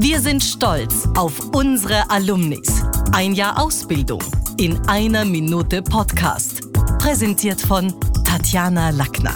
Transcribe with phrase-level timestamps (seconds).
[0.00, 2.84] Wir sind stolz auf unsere Alumnis.
[3.10, 4.22] Ein Jahr Ausbildung
[4.56, 6.72] in einer Minute Podcast.
[7.00, 7.92] Präsentiert von
[8.24, 9.34] Tatjana Lackner.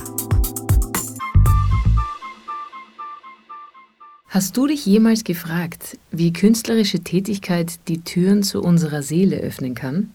[4.29, 10.15] Hast du dich jemals gefragt, wie künstlerische Tätigkeit die Türen zu unserer Seele öffnen kann?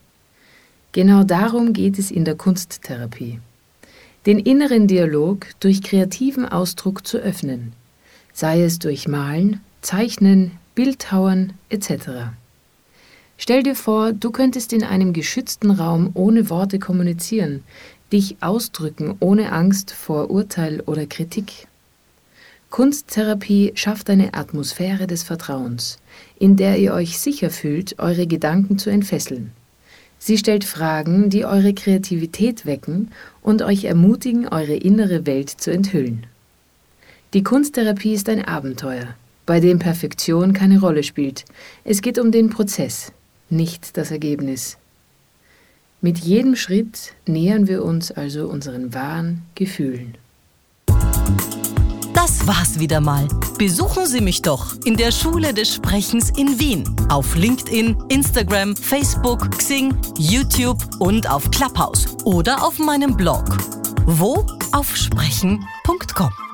[0.93, 3.41] Genau darum geht es in der Kunsttherapie.
[4.25, 7.73] Den inneren Dialog durch kreativen Ausdruck zu öffnen,
[8.31, 12.33] sei es durch Malen, Zeichnen, Bildhauern etc.
[13.37, 17.63] Stell dir vor, du könntest in einem geschützten Raum ohne Worte kommunizieren,
[18.11, 21.69] dich ausdrücken ohne Angst vor Urteil oder Kritik.
[22.69, 25.99] Kunsttherapie schafft eine Atmosphäre des Vertrauens,
[26.37, 29.53] in der ihr euch sicher fühlt, eure Gedanken zu entfesseln.
[30.19, 33.09] Sie stellt Fragen, die eure Kreativität wecken
[33.41, 36.27] und euch ermutigen, eure innere Welt zu enthüllen.
[37.33, 39.15] Die Kunsttherapie ist ein Abenteuer,
[39.47, 41.45] bei dem Perfektion keine Rolle spielt.
[41.83, 43.11] Es geht um den Prozess,
[43.49, 44.77] nicht das Ergebnis.
[46.01, 50.15] Mit jedem Schritt nähern wir uns also unseren wahren Gefühlen.
[52.13, 53.27] Das war's wieder mal.
[53.57, 56.83] Besuchen Sie mich doch in der Schule des Sprechens in Wien.
[57.09, 63.45] Auf LinkedIn, Instagram, Facebook, Xing, YouTube und auf Clubhouse oder auf meinem Blog.
[64.05, 64.45] Wo?
[64.71, 66.46] Auf sprechen.com.